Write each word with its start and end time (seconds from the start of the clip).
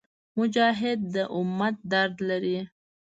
مجاهد 0.37 0.99
د 1.13 1.15
امت 1.37 1.75
درد 1.91 2.15
لري. 2.29 2.57